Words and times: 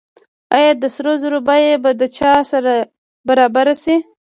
آیا 0.55 0.71
د 0.81 0.85
سرو 0.95 1.13
زرو 1.21 1.39
بیه 1.47 1.75
به 1.83 1.91
د 2.01 2.03
چای 2.17 2.41
سره 2.51 2.73
برابره 3.27 3.75
شي؟ 3.83 3.95